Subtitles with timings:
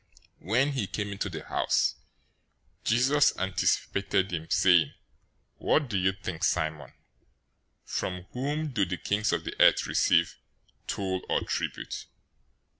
[0.39, 1.93] When he came into the house,
[2.83, 4.93] Jesus anticipated him, saying,
[5.57, 6.91] "What do you think, Simon?
[7.85, 10.39] From whom do the kings of the earth receive
[10.87, 12.07] toll or tribute?